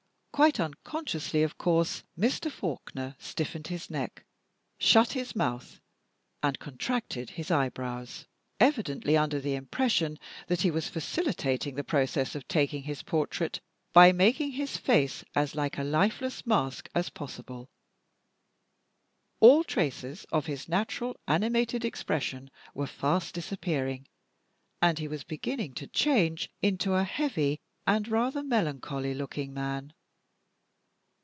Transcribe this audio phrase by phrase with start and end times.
[0.33, 2.49] Quite unconsciously, of course, Mr.
[2.51, 4.25] Faulkner stiffened his neck,
[4.79, 5.79] shut his month,
[6.41, 8.25] and contracted his eyebrows
[8.59, 10.17] evidently under the impression
[10.47, 13.61] that he was facilitating the process of taking his portrait
[13.93, 17.69] by making his face as like a lifeless mask as possible.
[19.41, 24.07] All traces of his natural animated expression were fast disappearing,
[24.81, 29.93] and he was beginning to change into a heavy and rather melancholy looking man.